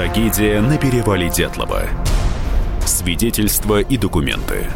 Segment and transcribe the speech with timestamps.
[0.00, 1.82] Трагедия на перевале Дятлова.
[2.86, 4.66] Свидетельства и документы.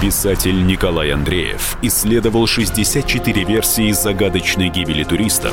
[0.00, 5.52] Писатель Николай Андреев исследовал 64 версии загадочной гибели туристов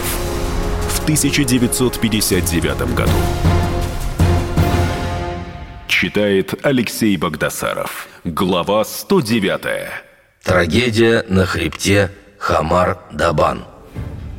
[0.87, 3.11] в 1959 году.
[5.87, 8.07] Читает Алексей Богдасаров.
[8.23, 9.89] Глава 109.
[10.43, 13.63] Трагедия на хребте Хамар-Дабан.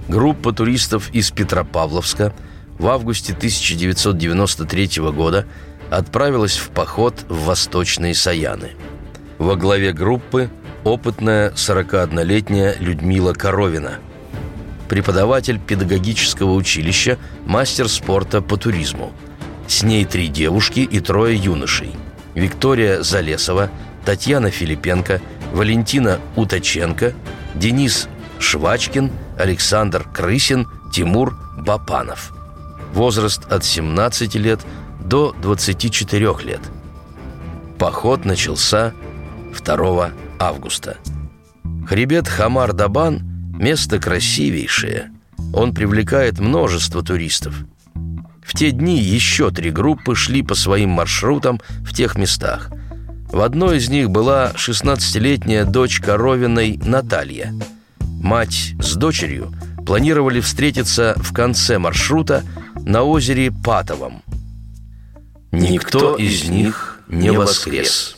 [0.06, 2.32] Группа туристов из Петропавловска
[2.82, 5.46] в августе 1993 года
[5.88, 8.72] отправилась в поход в Восточные Саяны.
[9.38, 10.50] Во главе группы
[10.82, 14.00] опытная 41-летняя Людмила Коровина,
[14.88, 19.12] преподаватель педагогического училища, мастер спорта по туризму.
[19.68, 21.92] С ней три девушки и трое юношей.
[22.34, 23.70] Виктория Залесова,
[24.04, 25.20] Татьяна Филипенко,
[25.52, 27.14] Валентина Уточенко,
[27.54, 28.08] Денис
[28.40, 32.32] Швачкин, Александр Крысин, Тимур Бапанов.
[32.92, 34.60] Возраст от 17 лет
[35.00, 36.60] до 24 лет.
[37.78, 38.92] Поход начался
[39.64, 40.98] 2 августа.
[41.88, 43.22] Хребет Хамар-Дабан–
[43.58, 45.10] место красивейшее.
[45.52, 47.54] Он привлекает множество туристов.
[48.42, 52.70] В те дни еще три группы шли по своим маршрутам в тех местах.
[53.30, 57.52] В одной из них была 16-летняя дочь Коровиной Наталья–
[58.22, 59.52] Мать с дочерью
[59.84, 62.44] планировали встретиться в конце маршрута
[62.84, 64.22] на озере Патовом.
[65.50, 68.16] Никто из них не воскрес.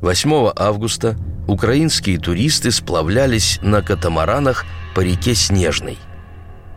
[0.00, 5.98] 8 августа украинские туристы сплавлялись на катамаранах по реке Снежной.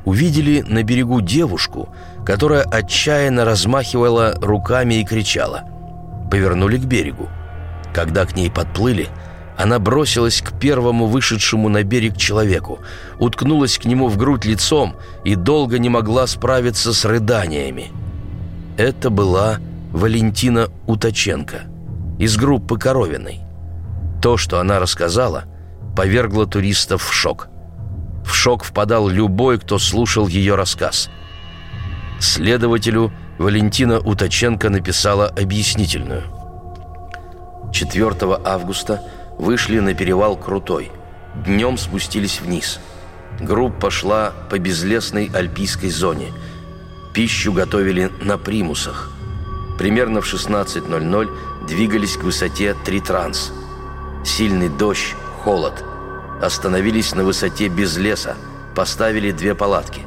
[0.06, 1.94] Увидели на берегу девушку,
[2.26, 5.64] которая отчаянно размахивала руками и кричала.
[6.30, 7.30] Повернули к берегу.
[7.94, 9.10] Когда к ней подплыли–
[9.58, 12.80] она бросилась к первому вышедшему на берег человеку,
[13.20, 17.92] уткнулась к нему в грудь лицом и долго не могла справиться с рыданиями.
[18.78, 19.59] Это была
[19.92, 21.64] Валентина Уточенко
[22.18, 23.42] из группы Коровиной.
[24.22, 25.44] То, что она рассказала,
[25.96, 27.50] повергло туристов в шок.
[28.25, 31.09] В шок впадал любой, кто слушал ее рассказ.
[32.20, 36.24] Следователю Валентина Уточенко написала объяснительную.
[37.72, 39.02] 4 августа–
[39.38, 40.92] вышли на перевал Крутой.
[41.46, 42.80] Днем спустились вниз.
[43.40, 46.32] Группа шла по безлесной альпийской зоне.
[47.14, 49.12] Пищу готовили на примусах.
[49.78, 53.52] Примерно в 16.00 двигались к высоте 3 транс.
[54.24, 55.84] Сильный дождь, холод.
[56.42, 58.36] Остановились на высоте без леса,
[58.76, 60.02] поставили две палатки.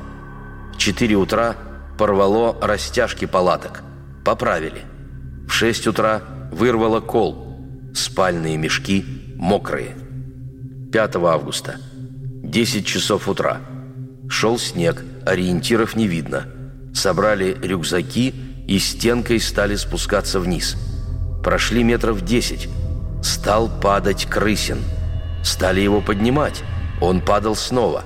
[0.75, 1.57] В 4 утра
[1.99, 3.83] порвало растяжки палаток.
[4.25, 4.83] Поправили.
[5.49, 6.23] В 6 утра
[6.53, 7.43] вырвало кол–
[7.97, 9.05] спальные мешки
[9.37, 9.97] мокрые.
[10.93, 11.77] 5 августа.
[12.43, 13.61] 10 часов утра.
[14.29, 16.45] Шел снег, ориентиров не видно.
[16.95, 18.35] Собрали рюкзаки
[18.67, 20.77] и стенкой стали спускаться вниз.
[21.43, 22.69] Прошли метров 10.
[23.23, 24.79] Стал падать крысин.
[25.43, 26.63] Стали его поднимать.
[27.01, 28.05] Он падал снова.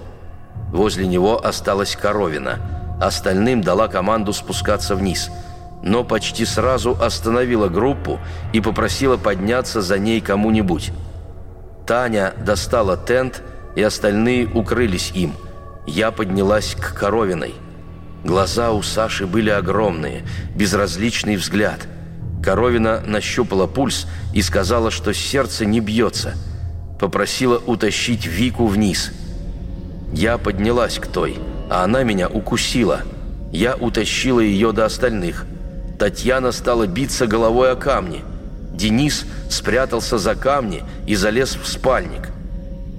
[0.72, 2.98] Возле него осталась коровина.
[3.00, 5.30] Остальным дала команду спускаться вниз–
[5.82, 8.20] но почти сразу остановила группу
[8.52, 10.92] и попросила подняться за ней кому-нибудь.
[11.86, 13.42] Таня достала тент,
[13.76, 15.32] и остальные укрылись им.
[15.86, 17.54] Я поднялась к Коровиной.
[18.24, 20.24] Глаза у Саши были огромные,
[20.54, 21.86] безразличный взгляд.
[22.42, 26.34] Коровина нащупала пульс и сказала, что сердце не бьется.
[26.98, 29.12] Попросила утащить Вику вниз.
[30.12, 31.38] Я поднялась к той,
[31.70, 33.02] а она меня укусила.
[33.52, 35.46] Я утащила ее до остальных–
[36.00, 38.24] Татьяна стала биться головой о камни.
[38.72, 42.30] Денис спрятался за камни и залез в спальник.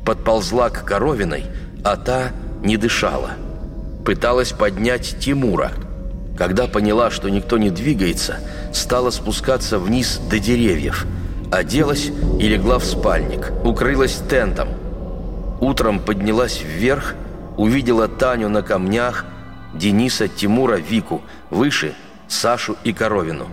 [0.05, 1.45] Подползла к Коровиной,
[1.83, 2.27] а та
[2.61, 3.31] не дышала.
[4.05, 5.71] Пыталась поднять Тимура.
[6.37, 8.37] Когда поняла, что никто не двигается,
[8.71, 11.07] стала спускаться вниз до деревьев.
[11.51, 14.69] Оделась и легла в спальник, укрылась тентом.
[15.59, 17.15] Утром поднялась вверх,
[17.57, 19.25] увидела Таню на камнях,
[19.73, 21.95] Дениса, Тимура, Вику, выше–
[22.31, 23.47] Сашу и Коровину.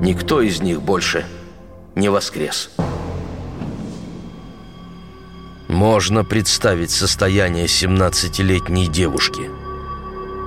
[0.00, 1.26] Никто из них больше
[1.94, 2.70] не воскрес.
[5.68, 9.50] Можно представить состояние 17-летней девушки.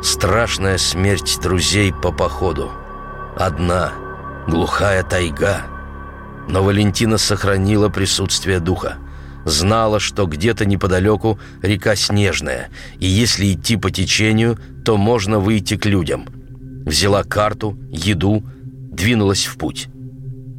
[0.03, 2.71] Страшная смерть друзей по походу.
[3.37, 3.93] Одна,
[4.47, 5.61] глухая тайга.
[6.49, 8.97] Но Валентина сохранила присутствие духа.
[9.45, 15.85] Знала, что где-то неподалеку река Снежная, и если идти по течению, то можно выйти к
[15.85, 16.27] людям–
[16.85, 18.43] взяла карту, еду,
[18.91, 19.87] двинулась в путь.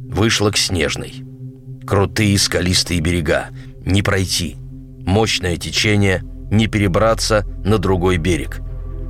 [0.09, 1.23] Вышла к Снежной.
[1.85, 3.47] Крутые скалистые берега,
[3.85, 4.55] не пройти.
[5.05, 8.61] Мощное течение, не перебраться на другой берег.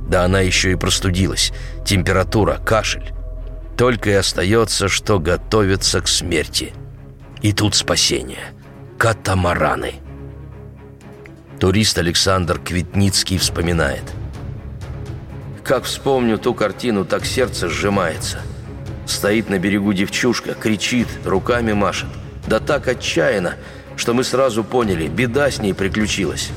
[0.08, 1.52] Да она еще и простудилась.
[1.84, 3.12] Температура, кашель.
[3.76, 6.72] Только и остается, что готовиться к смерти.
[7.42, 8.52] И тут спасение.
[8.98, 9.94] Катамараны.
[11.60, 14.04] Турист Александр Квитницкий вспоминает.
[15.66, 18.40] Как вспомню ту картину, так сердце сжимается.
[19.04, 22.08] Стоит на берегу девчушка, кричит, руками машет.
[22.46, 23.56] Да так отчаянно,
[23.96, 26.50] что мы сразу поняли, беда с ней приключилась.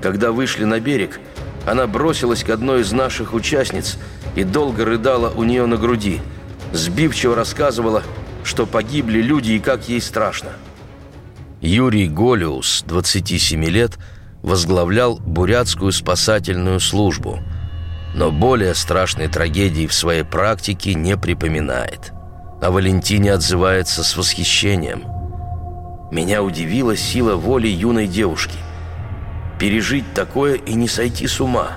[0.00, 1.20] Когда вышли на берег,
[1.66, 3.98] она бросилась к одной из наших участниц
[4.34, 6.22] и долго рыдала у нее на груди.
[6.72, 8.02] Сбивчиво рассказывала,
[8.42, 10.48] что погибли люди и как ей страшно.
[11.60, 13.98] Юрий Голиус, 27 лет,
[14.40, 17.40] возглавлял бурятскую спасательную службу,
[18.14, 22.12] но более страшной трагедии в своей практике не припоминает.
[22.60, 25.04] О Валентине отзывается с восхищением.
[26.10, 28.56] «Меня удивила сила воли юной девушки–
[29.60, 31.72] Пережить такое и не сойти с ума.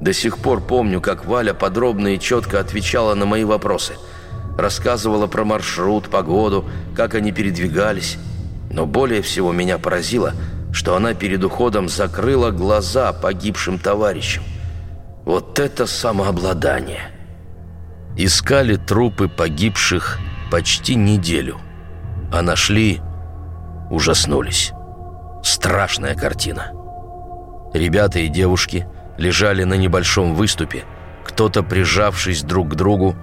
[0.00, 3.92] До сих пор помню, как Валя подробно и четко отвечала на мои вопросы.
[4.58, 6.64] Рассказывала про маршрут, погоду,
[6.96, 8.18] как они передвигались.
[8.72, 10.32] Но более всего меня поразило,
[10.72, 14.42] что она перед уходом закрыла глаза погибшим товарищам.
[15.26, 17.10] Вот это самообладание!
[18.16, 20.20] Искали трупы погибших
[20.52, 21.58] почти неделю.
[22.32, 23.00] А нашли,
[23.90, 24.72] ужаснулись.
[25.42, 26.70] Страшная картина.
[27.74, 28.86] Ребята и девушки
[29.18, 30.84] лежали на небольшом выступе,
[31.24, 33.16] кто-то прижавшись друг к другу,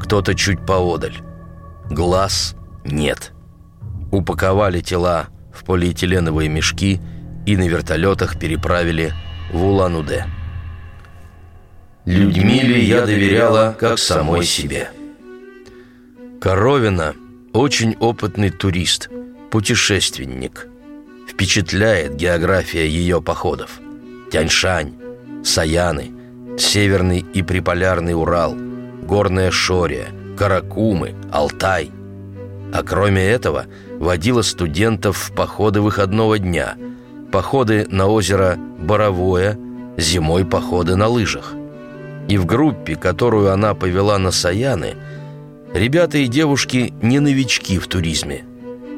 [0.00, 1.18] кто-то чуть поодаль.
[1.90, 2.56] Глаз
[2.86, 3.32] нет.
[4.10, 7.02] Упаковали тела в полиэтиленовые мешки
[7.44, 9.12] и на вертолетах переправили
[9.52, 10.41] в Улан-Удэ.
[12.04, 14.90] Людмиле я доверяла, как самой себе.
[16.40, 17.14] Коровина–
[17.52, 19.08] очень опытный турист,
[19.52, 20.66] путешественник.
[21.28, 23.80] Впечатляет география ее походов.
[24.32, 24.94] Тяньшань,
[25.44, 26.10] Саяны,
[26.58, 28.56] Северный и Приполярный Урал,
[29.02, 31.92] Горная Шория, Каракумы, Алтай.
[32.72, 33.66] А кроме этого,
[34.00, 36.74] водила студентов в походы выходного дня,
[37.30, 39.56] походы на озеро Боровое,
[39.96, 41.54] зимой походы на лыжах.
[42.32, 44.94] И в группе, которую она повела на Саяны,
[45.74, 48.46] ребята и девушки не новички в туризме.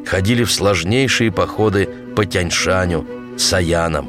[0.07, 3.05] Ходили в сложнейшие походы по Тяньшаню,
[3.37, 4.07] Саянам,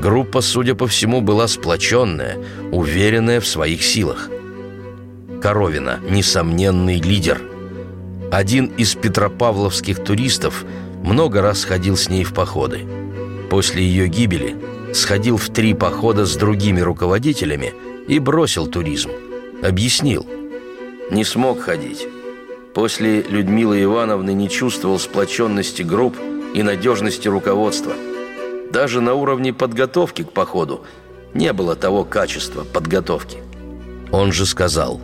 [0.00, 2.38] Группа, судя по всему, была сплоченная,
[2.72, 4.30] уверенная в своих силах.
[5.40, 7.40] Коровина– несомненный лидер.
[8.32, 10.64] Один из петропавловских туристов
[11.04, 12.80] много раз ходил с ней в походы.
[13.48, 14.56] После ее гибели
[14.92, 17.72] сходил в три похода с другими руководителями
[18.08, 19.10] и бросил туризм.
[19.62, 20.26] Объяснил.
[21.10, 22.06] Не смог ходить.
[22.74, 26.16] После Людмилы Ивановны не чувствовал сплоченности групп
[26.54, 27.92] и надежности руководства–
[28.70, 30.84] даже на уровне подготовки к походу
[31.34, 33.38] не было того качества подготовки.
[34.12, 35.00] Он же сказал,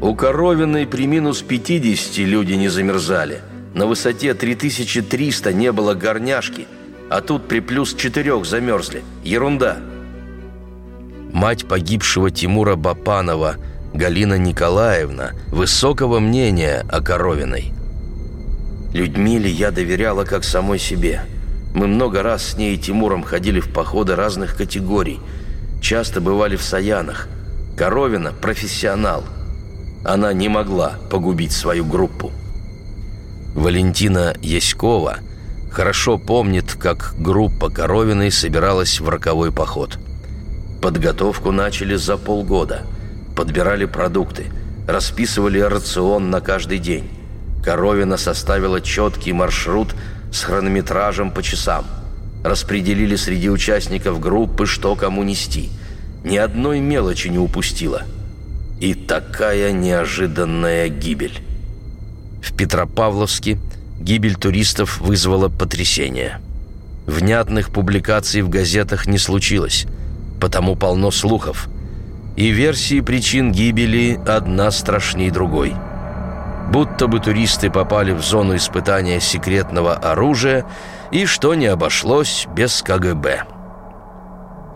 [0.00, 3.42] «У Коровиной при минус 50 люди не замерзали,
[3.74, 6.66] на высоте 3300 не было горняшки,
[7.10, 9.02] а тут при плюс 4 замерзли.
[9.22, 9.78] Ерунда!»
[11.34, 13.56] Мать погибшего Тимура Бапанова,
[13.92, 17.72] Галина Николаевна, высокого мнения о Коровиной.
[18.92, 21.22] «Людмиле я доверяла как самой себе».
[21.74, 25.18] Мы много раз с ней и Тимуром ходили в походы разных категорий.
[25.82, 27.26] Часто бывали в Саянах.
[27.76, 29.24] Коровина– профессионал.
[30.04, 32.30] Она не могла погубить свою группу.
[33.56, 35.16] Валентина Яськова
[35.72, 39.98] хорошо помнит, как группа Коровиной собиралась в роковой поход.
[40.84, 42.82] Подготовку начали за полгода.
[43.34, 44.52] Подбирали продукты,
[44.86, 47.08] расписывали рацион на каждый день.
[47.64, 49.96] Коровина составила четкий маршрут–
[50.34, 51.86] с хронометражем по часам.
[52.42, 55.70] Распределили среди участников группы, что кому нести.
[56.24, 58.02] Ни одной мелочи не упустила.
[58.80, 61.40] И такая неожиданная гибель.
[62.42, 63.58] В Петропавловске
[64.00, 66.40] гибель туристов вызвала потрясение.
[67.06, 69.86] Внятных публикаций в газетах не случилось,
[70.44, 71.68] потому полно слухов.
[72.36, 75.74] И версии причин гибели одна страшней другой–
[76.70, 80.64] будто бы туристы попали в зону испытания секретного оружия
[81.10, 83.44] и что не обошлось без КГБ.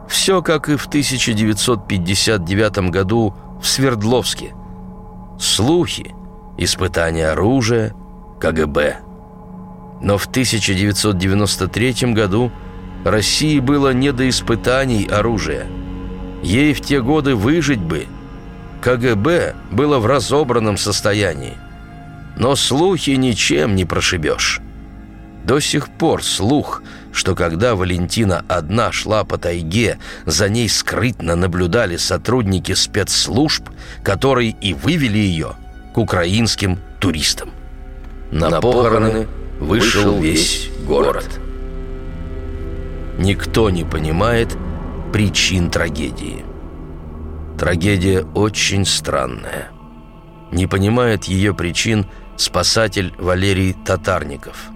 [0.09, 4.55] Все как и в 1959 году в Свердловске.
[5.39, 6.15] Слухи,
[6.57, 7.95] испытания оружия,
[8.41, 8.99] КГБ.
[10.01, 12.53] Но в 1993 году
[13.05, 15.67] России было не до испытаний оружия.
[16.43, 18.07] Ей в те годы выжить бы.
[18.81, 21.57] КГБ было в разобранном состоянии
[22.39, 24.61] но слухи ничем не прошибешь.
[25.45, 31.97] До сих пор слух, что когда Валентина одна шла по тайге, за ней скрытно наблюдали
[31.97, 33.69] сотрудники спецслужб,
[34.03, 35.55] которые и вывели ее
[35.95, 37.51] к украинским туристам.
[38.31, 39.27] На похороны
[39.59, 41.27] вышел весь город.
[43.19, 44.57] Никто не понимает
[45.13, 46.45] причин трагедии.
[47.59, 49.71] Трагедия очень странная.
[50.53, 52.07] Не понимает ее причин
[52.37, 54.69] спасатель Валерий Татарников.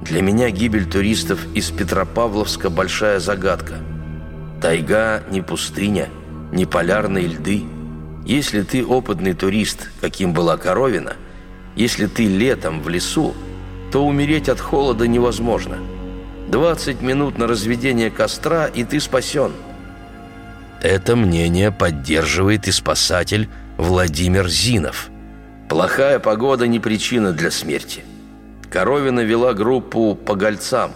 [0.00, 3.74] Для меня гибель туристов из Петропавловска– большая загадка.
[4.62, 6.08] Тайга не пустыня,
[6.52, 7.64] не полярные льды.
[8.24, 11.16] Если ты опытный турист, каким была Коровина,
[11.76, 13.34] если ты летом в лесу,
[13.92, 15.76] то умереть от холода невозможно.
[16.50, 19.52] 20 минут на разведение костра, и ты спасен.
[20.82, 25.10] Это мнение поддерживает и спасатель Владимир Зинов.
[25.68, 28.02] Плохая погода не причина для смерти.
[28.68, 30.92] Коровина вела группу по гольцам.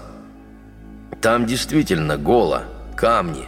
[1.21, 2.65] Там действительно голо,
[2.97, 3.45] камни.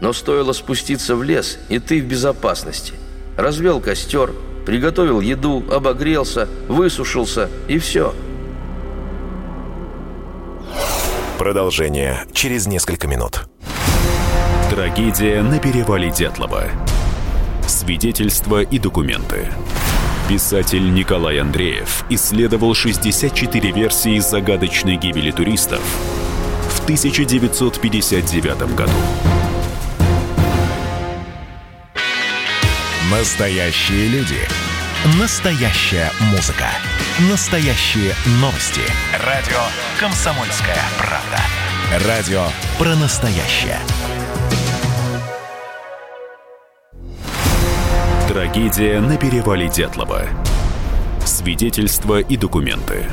[0.00, 2.94] Но стоило спуститься в лес, и ты в безопасности.
[3.36, 4.32] Развел костер,
[4.64, 8.14] приготовил еду, обогрелся, высушился, и все.
[11.42, 13.48] Продолжение через несколько минут.
[14.70, 16.66] Трагедия на перевале Дятлова.
[17.66, 19.48] Свидетельства и документы.
[20.28, 25.80] Писатель Николай Андреев исследовал 64 версии загадочной гибели туристов
[26.70, 28.92] в 1959 году.
[33.10, 34.71] Настоящие люди.
[35.04, 36.66] Настоящая музыка.
[37.28, 38.82] Настоящие новости.
[39.26, 39.58] Радио
[39.98, 42.06] «Комсомольская правда».
[42.06, 42.44] Радио
[42.78, 43.80] про настоящее.
[48.28, 50.22] Трагедия на перевале Дятлова.
[51.24, 53.06] Свидетельства и документы.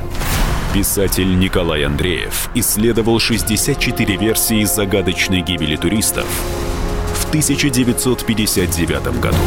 [0.71, 6.27] Писатель Николай Андреев исследовал 64 версии загадочной гибели туристов
[7.15, 9.37] в 1959 году.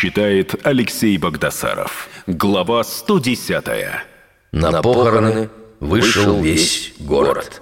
[0.00, 2.08] Читает Алексей Богдасаров.
[2.28, 3.64] Глава 110.
[4.52, 5.50] На похороны
[5.80, 7.60] вышел весь город.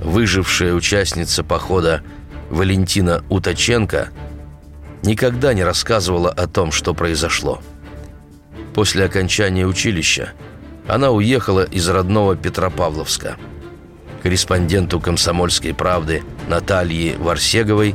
[0.00, 2.02] Выжившая участница похода
[2.48, 4.08] Валентина Уточенко–
[5.02, 7.60] никогда не рассказывала о том, что произошло.
[8.74, 10.32] После окончания училища
[10.88, 13.36] она уехала из родного Петропавловска.
[14.22, 17.94] Корреспонденту «Комсомольской правды» Наталье Варсеговой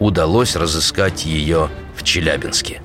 [0.00, 2.82] удалось разыскать ее в Челябинске.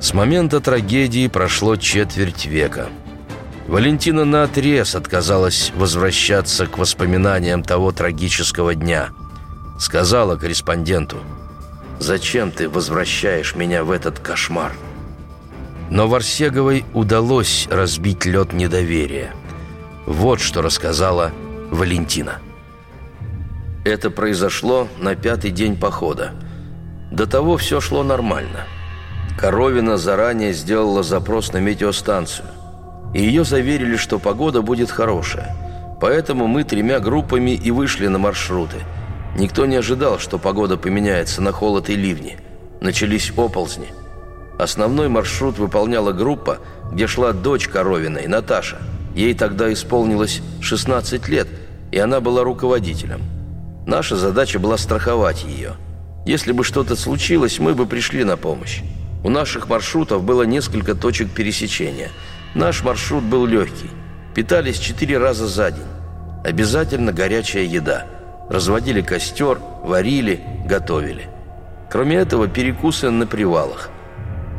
[0.00, 2.88] С момента трагедии прошло четверть века.
[3.66, 9.10] Валентина наотрез отказалась возвращаться к воспоминаниям того трагического дня.
[9.78, 11.18] Сказала корреспонденту–
[11.98, 14.72] Зачем ты возвращаешь меня в этот кошмар?»
[15.90, 19.32] Но Варсеговой удалось разбить лед недоверия.
[20.06, 21.32] Вот что рассказала
[21.70, 22.40] Валентина.
[23.84, 26.32] Это произошло на пятый день похода.
[27.10, 28.66] До того все шло нормально.
[29.38, 32.48] Коровина заранее сделала запрос на метеостанцию.
[33.14, 35.56] И ее заверили, что погода будет хорошая.
[36.00, 38.78] Поэтому мы тремя группами и вышли на маршруты–
[39.38, 42.38] Никто не ожидал, что погода поменяется на холод и ливни.
[42.80, 43.88] Начались оползни.
[44.58, 46.58] Основной маршрут выполняла группа,
[46.90, 48.78] где шла дочь Коровиной, Наташа.
[49.14, 51.46] Ей тогда исполнилось 16 лет,
[51.92, 53.20] и она была руководителем.
[53.86, 55.74] Наша задача была страховать ее.
[56.26, 58.82] Если бы что-то случилось, мы бы пришли на помощь.
[59.28, 62.08] У наших маршрутов было несколько точек пересечения.
[62.54, 63.90] Наш маршрут был легкий.
[64.34, 65.84] Питались четыре раза за день.
[66.46, 68.06] Обязательно горячая еда–
[68.48, 71.28] разводили костер, варили, готовили.
[71.90, 73.90] Кроме этого, перекусы на привалах.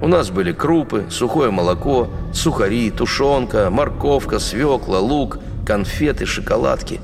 [0.03, 7.01] У нас были крупы, сухое молоко, сухари, тушенка, морковка, свекла, лук, конфеты, шоколадки.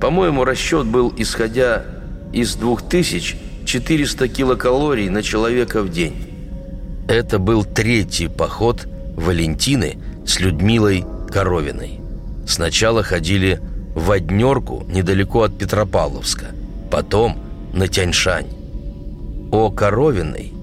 [0.00, 1.84] По-моему, расчет был, исходя
[2.32, 6.31] из 2400 килокалорий на человека в день.
[7.12, 8.88] Это был третий поход
[9.18, 12.00] Валентины с Людмилой Коровиной.
[12.46, 13.60] Сначала ходили
[13.94, 16.46] в Однерку, недалеко от Петропавловска,
[16.90, 17.36] потом
[17.74, 18.46] на Тяньшань.
[19.52, 20.54] О Коровиной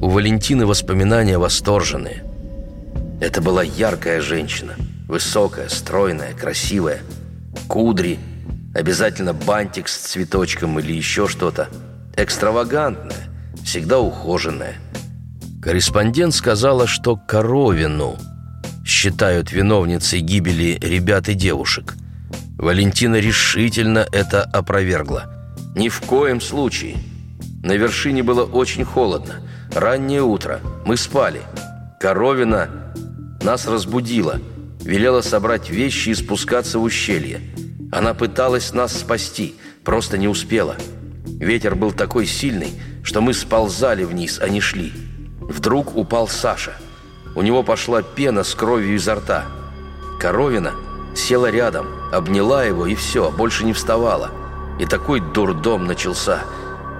[0.00, 2.22] у Валентины воспоминания восторженные.
[3.20, 4.76] Это была яркая женщина,
[5.08, 7.00] высокая, стройная, красивая,
[7.66, 8.20] кудри,
[8.76, 11.68] обязательно бантик с цветочком или еще что-то,
[12.16, 13.28] экстравагантная,
[13.64, 14.76] всегда ухоженная.
[15.62, 18.16] Корреспондент сказала, что Коровину
[18.84, 21.94] считают виновницей гибели ребят и девушек–
[22.60, 25.32] Валентина решительно это опровергла.
[25.74, 26.98] Ни в коем случае.
[27.62, 29.36] На вершине было очень холодно.
[29.74, 30.60] Раннее утро.
[30.84, 31.40] Мы спали.
[31.98, 32.68] Коровина
[33.40, 34.40] нас разбудила.
[34.82, 37.40] велела собрать вещи и спускаться в ущелье.
[37.90, 40.76] Она пыталась нас спасти, просто не успела.
[41.24, 44.92] Ветер был такой сильный, что мы сползали вниз, а не шли.
[45.50, 46.76] Вдруг упал Саша.
[47.34, 49.46] У него пошла пена с кровью изо рта.
[50.20, 50.74] Коровина
[51.16, 54.30] села рядом, обняла его и все, больше не вставала.
[54.78, 56.44] И такой дурдом начался.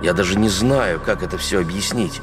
[0.02, 2.20] Я даже не знаю, как это все объяснить.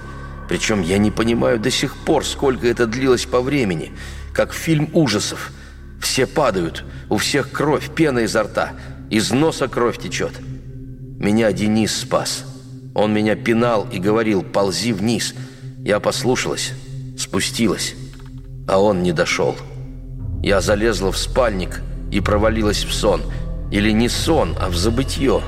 [0.50, 3.94] Причем я не понимаю до сих пор, сколько это длилось по времени.
[4.34, 5.52] Как фильм ужасов.
[6.02, 8.74] Все падают, у всех кровь, пена изо рта.
[9.10, 10.34] Из носа кровь течет.
[10.42, 12.44] Меня Денис спас.
[12.94, 15.34] Он меня пинал и говорил «ползи вниз».
[15.88, 16.74] Я послушалась,
[17.18, 17.96] спустилась,
[18.68, 19.56] а он не дошел.
[20.44, 23.22] Я залезла в спальник и провалилась в сон.
[23.72, 25.42] Или не сон, а в забытье.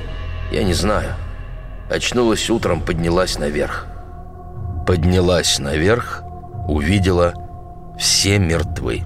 [0.49, 1.15] Я не знаю.
[1.91, 3.85] Очнулась утром, поднялась наверх.
[4.87, 6.23] Поднялась наверх,
[6.69, 7.33] увидела
[7.99, 9.03] все мертвы.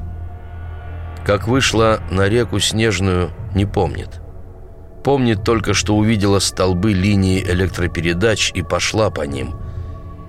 [1.26, 4.22] Как вышла на реку Снежную, не помнит.
[5.04, 9.56] Помнит только, что увидела столбы линии электропередач и пошла по ним.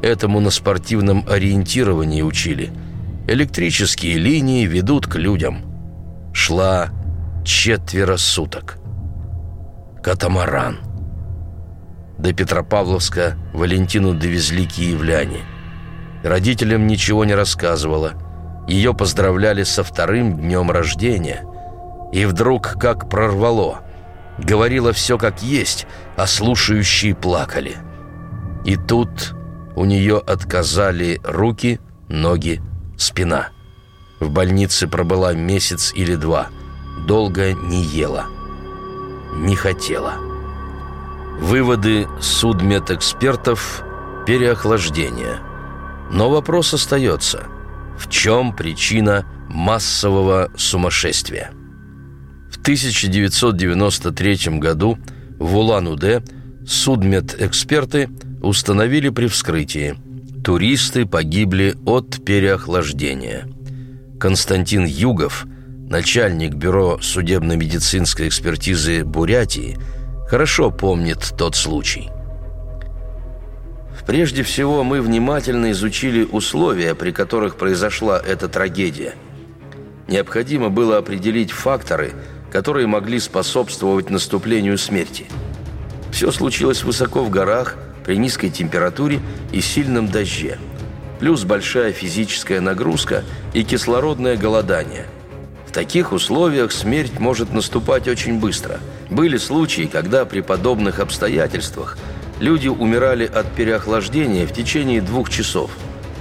[0.04, 2.70] Этому на спортивном ориентировании учили.
[3.26, 5.62] Электрические линии ведут к людям.
[6.34, 6.90] Шла
[7.42, 8.76] четверо суток.
[10.02, 10.80] Катамаран.
[12.18, 15.40] До Петропавловска Валентину довезли киевляне.
[16.22, 18.12] Родителям ничего не рассказывала.
[18.68, 21.46] Ее поздравляли со вторым днем рождения.
[22.12, 23.80] И вдруг как прорвало–
[24.38, 25.86] говорила все как есть,
[26.18, 27.76] а слушающие плакали.
[28.66, 29.34] И тут
[29.76, 32.60] у нее отказали руки, ноги,
[32.96, 33.48] спина.
[34.20, 36.48] В больнице пробыла месяц или два.
[37.06, 38.26] Долго не ела.
[39.34, 40.14] Не хотела.
[41.40, 43.82] Выводы судмедэкспертов–
[44.26, 45.40] переохлаждение.
[46.10, 47.44] Но вопрос остается–
[47.98, 51.52] в чем причина массового сумасшествия?
[52.64, 54.98] 1993 году
[55.38, 56.22] в Улан-Удэ
[56.66, 58.08] судмедэксперты
[58.44, 59.96] установили при вскрытии
[60.44, 63.48] туристы погибли от переохлаждения.
[64.20, 65.46] Константин Югов,
[65.88, 69.78] начальник бюро судебно-медицинской экспертизы Бурятии,
[70.28, 72.10] хорошо помнит тот случай.
[74.06, 79.14] Прежде всего, мы внимательно изучили условия, при которых произошла эта трагедия.
[80.08, 82.12] Необходимо было определить факторы–
[82.54, 85.26] которые могли способствовать наступлению смерти.
[86.12, 89.20] Все случилось высоко в горах, при низкой температуре
[89.52, 90.58] и сильном дожде.
[91.20, 95.06] Плюс большая физическая нагрузка и кислородное голодание.
[95.66, 98.78] В таких условиях смерть может наступать очень быстро.
[99.10, 101.98] Были случаи, когда при подобных обстоятельствах
[102.40, 105.70] люди умирали от переохлаждения в течение двух часов.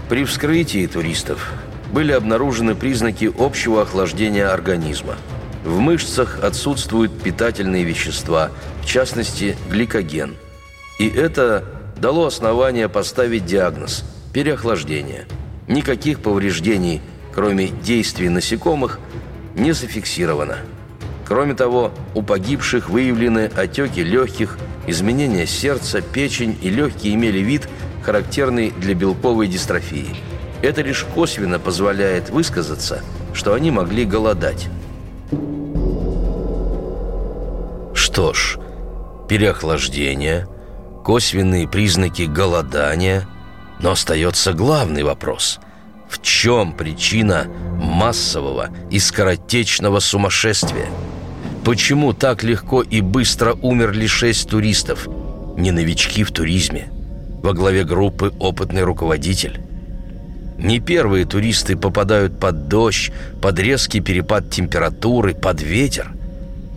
[0.09, 1.51] При вскрытии туристов
[1.91, 5.15] были обнаружены признаки общего охлаждения организма–
[5.63, 10.35] в мышцах отсутствуют питательные вещества, в частности, гликоген.
[10.99, 11.63] И это
[11.97, 14.03] дало основание поставить диагноз–
[14.33, 15.25] переохлаждение.
[15.67, 17.01] Никаких повреждений,
[17.33, 18.99] кроме действий насекомых,
[19.55, 20.57] не зафиксировано.
[21.25, 27.69] Кроме того, у погибших выявлены отеки легких, изменения сердца, печень и легкие имели вид,
[28.03, 30.15] характерный для белковой дистрофии.
[30.61, 33.01] Это лишь косвенно позволяет высказаться,
[33.33, 34.67] что они могли голодать.
[37.93, 38.57] Что ж,
[39.29, 40.47] переохлаждение,
[41.03, 43.27] косвенные признаки голодания,
[43.79, 45.59] но остается главный вопрос.
[46.09, 50.87] В чем причина массового и скоротечного сумасшествия?
[51.65, 55.07] Почему так легко и быстро умерли шесть туристов?
[55.57, 56.89] Не новички в туризме.
[57.41, 59.59] Во главе группы опытный руководитель.
[60.57, 63.11] Не первые туристы попадают под дождь,
[63.41, 66.13] под резкий перепад температуры, под ветер–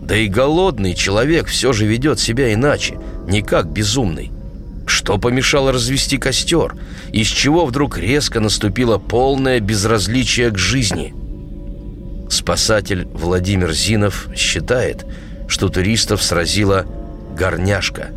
[0.07, 4.31] да и голодный человек все же ведет себя иначе, не как безумный.
[4.85, 6.75] Что помешало развести костер?
[7.11, 11.13] Из чего вдруг резко наступило полное безразличие к жизни?
[12.29, 15.05] Спасатель Владимир Зинов считает,
[15.49, 16.85] что туристов сразила
[17.37, 18.07] горняшка,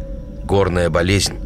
[0.44, 1.38] горная болезнь.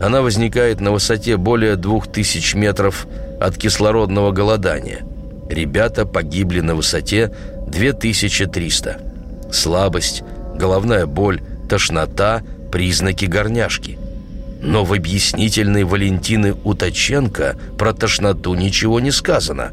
[0.00, 3.06] Она возникает на высоте более двух тысяч метров
[3.38, 5.00] от кислородного голодания.
[5.50, 7.30] Ребята погибли на высоте
[7.66, 9.05] 2300
[9.52, 10.22] слабость,
[10.56, 13.98] головная боль, тошнота– признаки горняшки.
[14.62, 19.72] Но в объяснительной Валентины Уточенко про тошноту ничего не сказано.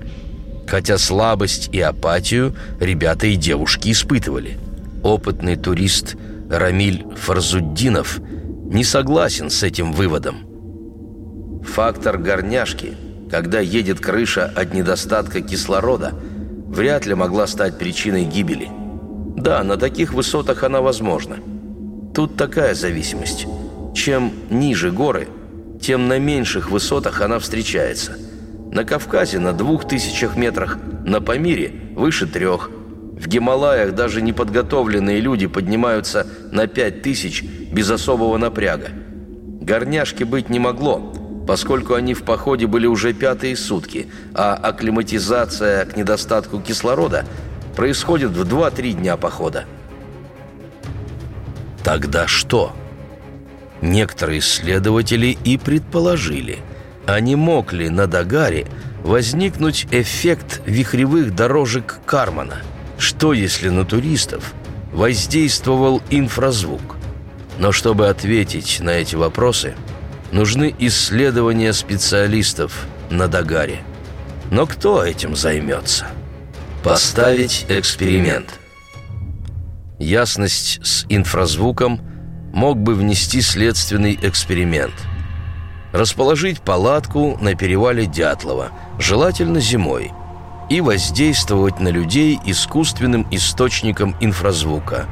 [0.68, 4.58] Хотя слабость и апатию ребята и девушки испытывали.
[5.04, 6.16] Опытный турист
[6.50, 8.20] Рамиль Фарзуддинов
[8.66, 10.48] не согласен с этим выводом.
[11.64, 12.94] Фактор горняшки,
[13.30, 16.14] когда едет крыша от недостатка кислорода–
[16.74, 18.70] вряд ли могла стать причиной гибели.
[19.44, 21.36] Да, на таких высотах она возможна.
[22.16, 23.46] Тут такая зависимость.
[23.94, 25.28] Чем ниже горы,
[25.82, 28.14] тем на меньших высотах она встречается.
[28.72, 32.70] На Кавказе на двух тысячах метрах, на Памире выше трех.
[33.20, 38.92] В Гималаях даже неподготовленные люди поднимаются на пять тысяч без особого напряга.
[39.60, 41.14] Горняшки быть не могло,
[41.46, 47.26] поскольку они в походе были уже пятые сутки, а акклиматизация к недостатку кислорода
[47.76, 49.66] происходит в 2-3 дня похода.
[51.84, 52.74] Тогда что?
[53.82, 56.60] Некоторые исследователи и предположили,
[57.06, 58.68] а не мог ли на Дагаре
[59.04, 62.62] возникнуть эффект вихревых дорожек Кармана?
[62.98, 64.54] Что если на туристов
[64.94, 66.96] воздействовал инфразвук?
[67.60, 69.76] Но чтобы ответить на эти вопросы,
[70.32, 73.80] нужны исследования специалистов на Дагаре.
[74.50, 76.08] Но кто этим займется?
[76.84, 78.60] Поставить эксперимент.
[80.00, 82.02] Ясность с инфразвуком–
[82.54, 84.94] мог бы внести следственный эксперимент.
[85.92, 90.12] Расположить палатку на перевале Дятлова, желательно зимой,
[90.70, 95.08] и воздействовать на людей искусственным источником инфразвука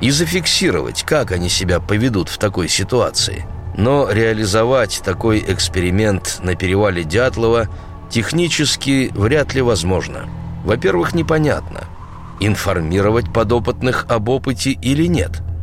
[0.00, 3.44] и зафиксировать, как они себя поведут в такой ситуации.
[3.76, 7.68] Но реализовать такой эксперимент на перевале Дятлова
[8.08, 10.28] технически вряд ли возможно.
[10.64, 11.84] Во-первых, непонятно,
[12.40, 15.40] информировать подопытных об опыте или нет–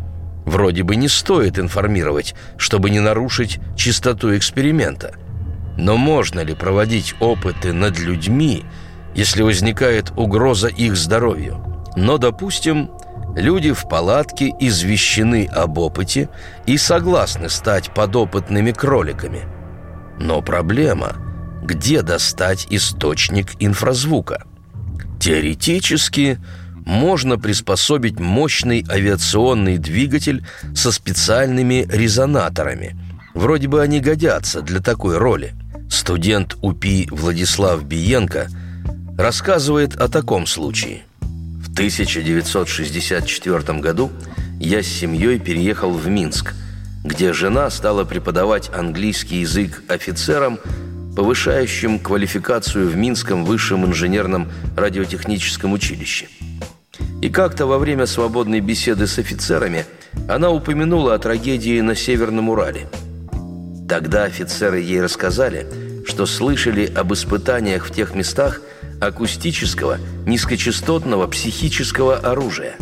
[0.46, 5.16] Вроде бы не стоит информировать, чтобы не нарушить чистоту эксперимента.
[5.78, 8.66] Но можно ли проводить опыты над людьми,
[9.16, 11.64] если возникает угроза их здоровью?
[11.96, 12.92] Но, допустим,
[13.36, 16.30] люди в палатке извещены об опыте
[16.66, 19.44] и согласны стать подопытными кроликами.
[20.20, 21.16] Но проблема–
[21.64, 24.44] где достать источник инфразвука?
[25.22, 26.38] Теоретически–
[26.86, 30.44] можно приспособить мощный авиационный двигатель
[30.76, 32.98] со специальными резонаторами.
[33.34, 35.54] Вроде бы они годятся для такой роли.
[35.90, 38.50] Студент УПИ Владислав Биенко
[39.18, 41.04] рассказывает о таком случае.
[41.22, 44.12] В 1964 году
[44.60, 46.54] я с семьей переехал в Минск,
[47.04, 50.60] где жена стала преподавать английский язык офицерам,
[51.16, 56.28] повышающим квалификацию в Минском высшем инженерном радиотехническом училище–
[57.22, 59.86] и как-то во время свободной беседы с офицерами
[60.28, 62.88] она упомянула о трагедии на Северном Урале.
[63.88, 65.68] Тогда офицеры ей рассказали,
[66.06, 68.62] что слышали об испытаниях в тех местах
[69.00, 72.76] акустического, низкочастотного психического оружия.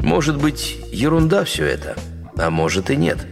[0.00, 1.96] Может быть, ерунда все это,
[2.36, 3.18] а может и нет–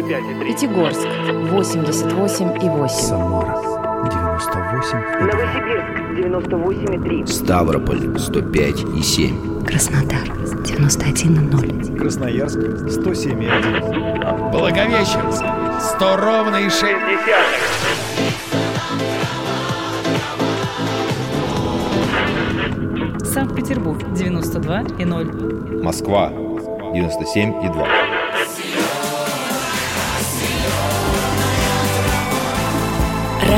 [0.00, 1.06] Пятигорск
[1.52, 2.88] 88,8.
[2.88, 3.54] Самара
[4.04, 4.98] 98.
[5.20, 5.84] Новосибирск
[6.16, 7.26] 98,3.
[7.26, 9.64] Ставрополь 105,7.
[9.66, 10.26] Краснодар
[10.64, 11.98] 91,0.
[11.98, 14.50] Красноярск 107,1.
[14.50, 15.44] Благовещенск
[15.96, 16.84] 100 ровно и 6
[23.34, 25.82] Санкт-Петербург 92,0.
[25.82, 28.19] Москва 97,2.